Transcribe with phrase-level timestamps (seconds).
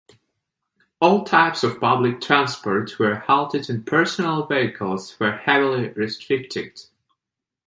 [0.99, 6.81] All types of public transport were halted and personal vehicles were heavily restricted.